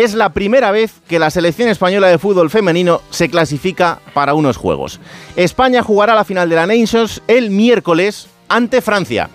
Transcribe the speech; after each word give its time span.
Es 0.00 0.14
la 0.14 0.32
primera 0.32 0.70
vez 0.70 0.94
que 1.08 1.18
la 1.18 1.28
selección 1.28 1.68
española 1.68 2.08
de 2.08 2.16
fútbol 2.16 2.48
femenino 2.48 3.02
se 3.10 3.28
clasifica 3.28 4.00
para 4.14 4.32
unos 4.32 4.56
Juegos. 4.56 4.98
España 5.36 5.82
jugará 5.82 6.14
la 6.14 6.24
final 6.24 6.48
de 6.48 6.56
la 6.56 6.66
Nations 6.66 7.20
el 7.28 7.50
miércoles 7.50 8.26
ante 8.48 8.80
Francia. 8.80 9.28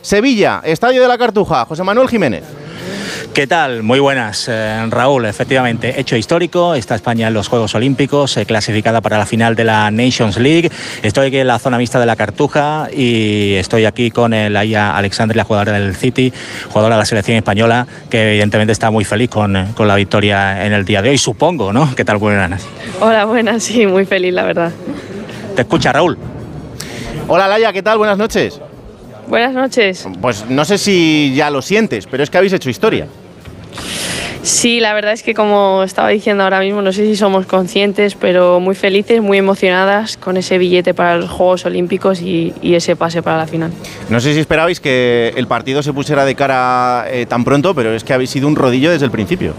Sevilla, 0.00 0.62
Estadio 0.64 1.02
de 1.02 1.08
la 1.08 1.18
Cartuja, 1.18 1.66
José 1.66 1.82
Manuel 1.82 2.08
Jiménez. 2.08 2.44
¿Qué 3.36 3.46
tal? 3.46 3.82
Muy 3.82 4.00
buenas, 4.00 4.48
eh, 4.48 4.86
Raúl. 4.88 5.26
Efectivamente, 5.26 6.00
hecho 6.00 6.16
histórico. 6.16 6.74
Está 6.74 6.94
España 6.94 7.28
en 7.28 7.34
los 7.34 7.48
Juegos 7.48 7.74
Olímpicos, 7.74 8.34
eh, 8.38 8.46
clasificada 8.46 9.02
para 9.02 9.18
la 9.18 9.26
final 9.26 9.54
de 9.54 9.64
la 9.64 9.90
Nations 9.90 10.38
League. 10.38 10.70
Estoy 11.02 11.26
aquí 11.26 11.36
en 11.36 11.46
la 11.46 11.58
zona 11.58 11.76
mixta 11.76 12.00
de 12.00 12.06
la 12.06 12.16
Cartuja 12.16 12.88
y 12.90 13.52
estoy 13.56 13.84
aquí 13.84 14.10
con 14.10 14.32
el 14.32 14.56
Aya 14.56 14.96
Alexandre, 14.96 15.36
la 15.36 15.44
jugadora 15.44 15.72
del 15.72 15.94
City, 15.94 16.32
jugadora 16.70 16.94
de 16.94 17.00
la 17.00 17.04
selección 17.04 17.36
española, 17.36 17.86
que 18.08 18.30
evidentemente 18.30 18.72
está 18.72 18.90
muy 18.90 19.04
feliz 19.04 19.28
con, 19.28 19.54
eh, 19.54 19.66
con 19.74 19.86
la 19.86 19.96
victoria 19.96 20.64
en 20.64 20.72
el 20.72 20.86
día 20.86 21.02
de 21.02 21.10
hoy, 21.10 21.18
supongo, 21.18 21.74
¿no? 21.74 21.94
¿Qué 21.94 22.06
tal? 22.06 22.16
Buenas. 22.16 22.66
Hola, 23.02 23.26
buenas, 23.26 23.62
sí, 23.62 23.86
muy 23.86 24.06
feliz, 24.06 24.32
la 24.32 24.44
verdad. 24.44 24.72
Te 25.54 25.60
escucha, 25.60 25.92
Raúl. 25.92 26.16
Hola, 27.28 27.48
Laya, 27.48 27.70
¿qué 27.74 27.82
tal? 27.82 27.98
Buenas 27.98 28.16
noches. 28.16 28.62
Buenas 29.28 29.52
noches. 29.52 30.08
Pues 30.22 30.48
no 30.48 30.64
sé 30.64 30.78
si 30.78 31.34
ya 31.36 31.50
lo 31.50 31.60
sientes, 31.60 32.06
pero 32.06 32.22
es 32.22 32.30
que 32.30 32.38
habéis 32.38 32.54
hecho 32.54 32.70
historia. 32.70 33.06
Sí, 34.46 34.78
la 34.78 34.94
verdad 34.94 35.12
es 35.12 35.24
que 35.24 35.34
como 35.34 35.82
estaba 35.82 36.08
diciendo 36.10 36.44
ahora 36.44 36.60
mismo, 36.60 36.80
no 36.80 36.92
sé 36.92 37.04
si 37.04 37.16
somos 37.16 37.46
conscientes, 37.46 38.14
pero 38.14 38.60
muy 38.60 38.76
felices, 38.76 39.20
muy 39.20 39.38
emocionadas 39.38 40.16
con 40.16 40.36
ese 40.36 40.56
billete 40.56 40.94
para 40.94 41.16
los 41.16 41.28
Juegos 41.28 41.66
Olímpicos 41.66 42.22
y, 42.22 42.54
ese 42.62 42.94
pase 42.94 43.24
para 43.24 43.38
la 43.38 43.48
final. 43.48 43.72
No 44.08 44.20
sé 44.20 44.34
si 44.34 44.38
esperabais 44.38 44.78
que 44.78 45.32
el 45.36 45.48
partido 45.48 45.82
se 45.82 45.92
pusiera 45.92 46.24
de 46.24 46.36
cara 46.36 47.06
eh, 47.10 47.26
tan 47.26 47.42
pronto, 47.42 47.74
pero 47.74 47.92
es 47.92 48.04
que 48.04 48.12
habéis 48.12 48.30
sido 48.30 48.46
un 48.46 48.54
rodillo 48.54 48.92
desde 48.92 49.06
el 49.06 49.10
principio. 49.10 49.52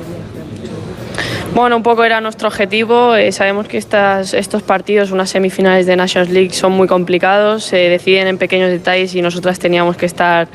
Bueno, 1.54 1.78
un 1.78 1.84
poco 1.84 2.04
era 2.04 2.22
nuestro 2.22 2.48
objetivo. 2.48 3.16
Eh, 3.16 3.32
sabemos 3.32 3.68
que 3.68 3.78
estos 3.78 4.62
partidos, 4.64 5.12
unas 5.12 5.30
semifinales 5.30 5.86
de 5.86 5.96
Nations 5.96 6.30
League, 6.30 6.54
son 6.54 6.74
muy 6.74 6.88
complicados, 6.88 7.64
se 7.64 7.78
deciden 7.78 8.28
en 8.28 8.38
pequeños 8.38 8.70
detalles 8.70 9.16
y 9.16 9.22
nosotras 9.22 9.58
teníamos 9.58 9.98
que 9.98 10.06
estar 10.06 10.48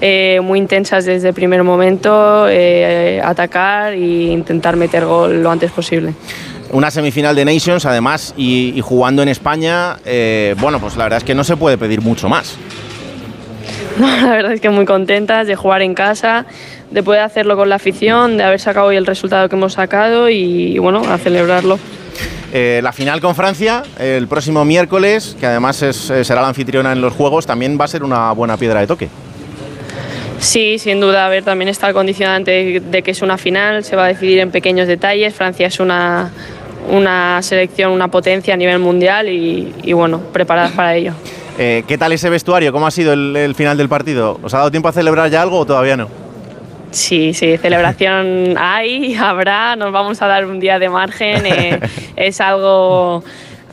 eh, 0.00 0.40
muy 0.42 0.58
intensas 0.58 1.04
desde 1.04 1.28
el 1.28 1.34
primer 1.34 1.64
momento, 1.64 2.46
eh, 2.48 3.20
atacar 3.24 3.94
e 3.94 3.98
intentar 3.98 4.76
meter 4.76 5.06
gol 5.06 5.42
lo 5.42 5.50
antes 5.50 5.72
posible. 5.72 6.12
Una 6.70 6.90
semifinal 6.90 7.34
de 7.34 7.46
Nations, 7.46 7.86
además, 7.86 8.34
y, 8.36 8.78
jugando 8.82 9.22
en 9.22 9.28
España, 9.28 9.96
bueno, 10.60 10.78
pues 10.78 10.96
la 10.96 11.04
verdad 11.04 11.18
es 11.18 11.24
que 11.24 11.34
no 11.34 11.42
se 11.42 11.56
puede 11.56 11.78
pedir 11.78 12.02
mucho 12.02 12.28
más. 12.28 12.58
La 14.22 14.30
verdad 14.30 14.52
es 14.52 14.60
que 14.60 14.70
muy 14.70 14.84
contentas 14.84 15.46
de 15.46 15.56
jugar 15.56 15.82
en 15.82 15.94
casa, 15.94 16.46
de 16.90 17.02
poder 17.02 17.22
hacerlo 17.22 17.56
con 17.56 17.68
la 17.68 17.76
afición, 17.76 18.36
de 18.36 18.44
haber 18.44 18.60
sacado 18.60 18.86
hoy 18.86 18.96
el 18.96 19.06
resultado 19.06 19.48
que 19.48 19.56
hemos 19.56 19.72
sacado 19.72 20.28
y, 20.28 20.78
bueno, 20.78 21.02
a 21.08 21.18
celebrarlo. 21.18 21.78
Eh, 22.52 22.80
la 22.82 22.92
final 22.92 23.20
con 23.20 23.34
Francia, 23.34 23.82
el 23.98 24.28
próximo 24.28 24.64
miércoles, 24.64 25.36
que 25.38 25.46
además 25.46 25.82
es, 25.82 26.10
eh, 26.10 26.24
será 26.24 26.40
la 26.40 26.48
anfitriona 26.48 26.92
en 26.92 27.00
los 27.00 27.12
Juegos, 27.12 27.46
también 27.46 27.78
va 27.78 27.84
a 27.84 27.88
ser 27.88 28.04
una 28.04 28.32
buena 28.32 28.56
piedra 28.56 28.80
de 28.80 28.86
toque. 28.86 29.08
Sí, 30.38 30.78
sin 30.78 31.00
duda, 31.00 31.26
a 31.26 31.28
ver, 31.28 31.42
también 31.42 31.68
está 31.68 31.88
el 31.88 31.94
condicionante 31.94 32.80
de 32.80 33.02
que 33.02 33.10
es 33.10 33.22
una 33.22 33.36
final, 33.36 33.82
se 33.82 33.96
va 33.96 34.04
a 34.04 34.08
decidir 34.08 34.38
en 34.38 34.52
pequeños 34.52 34.86
detalles. 34.86 35.34
Francia 35.34 35.66
es 35.66 35.80
una, 35.80 36.30
una 36.88 37.42
selección, 37.42 37.90
una 37.90 38.08
potencia 38.08 38.54
a 38.54 38.56
nivel 38.56 38.78
mundial 38.78 39.28
y, 39.28 39.74
y 39.82 39.92
bueno, 39.94 40.20
preparadas 40.32 40.70
para 40.72 40.94
ello. 40.94 41.14
Eh, 41.60 41.82
¿Qué 41.88 41.98
tal 41.98 42.12
ese 42.12 42.30
vestuario? 42.30 42.72
¿Cómo 42.72 42.86
ha 42.86 42.90
sido 42.90 43.12
el, 43.12 43.34
el 43.36 43.54
final 43.54 43.76
del 43.76 43.88
partido? 43.88 44.38
¿Os 44.42 44.54
ha 44.54 44.58
dado 44.58 44.70
tiempo 44.70 44.88
a 44.88 44.92
celebrar 44.92 45.28
ya 45.30 45.42
algo 45.42 45.58
o 45.58 45.66
todavía 45.66 45.96
no? 45.96 46.08
Sí, 46.92 47.34
sí, 47.34 47.56
celebración 47.58 48.54
hay, 48.58 49.14
habrá, 49.16 49.74
nos 49.76 49.92
vamos 49.92 50.22
a 50.22 50.26
dar 50.26 50.46
un 50.46 50.60
día 50.60 50.78
de 50.78 50.88
margen. 50.88 51.44
eh, 51.46 51.80
es 52.16 52.40
algo, 52.40 53.24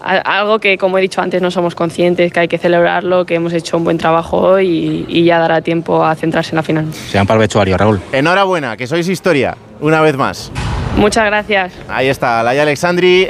a- 0.01 0.39
algo 0.39 0.57
que, 0.59 0.77
como 0.79 0.97
he 0.97 1.01
dicho 1.01 1.21
antes, 1.21 1.41
no 1.43 1.51
somos 1.51 1.75
conscientes, 1.75 2.33
que 2.33 2.39
hay 2.41 2.47
que 2.47 2.57
celebrarlo, 2.57 3.23
que 3.25 3.35
hemos 3.35 3.53
hecho 3.53 3.77
un 3.77 3.83
buen 3.83 3.99
trabajo 3.99 4.37
hoy 4.39 5.05
y, 5.07 5.19
y 5.19 5.23
ya 5.25 5.37
dará 5.37 5.61
tiempo 5.61 6.03
a 6.03 6.15
centrarse 6.15 6.51
en 6.51 6.55
la 6.57 6.63
final. 6.63 6.91
Se 6.93 7.17
van 7.19 7.27
para 7.27 7.37
el 7.37 7.41
vestuario, 7.41 7.77
Raúl. 7.77 8.01
Enhorabuena, 8.11 8.75
que 8.75 8.87
sois 8.87 9.07
historia, 9.07 9.55
una 9.79 10.01
vez 10.01 10.17
más. 10.17 10.51
Muchas 10.97 11.25
gracias. 11.25 11.73
Ahí 11.89 12.07
está, 12.07 12.41
Laia 12.41 12.63
Alexandri. 12.63 13.23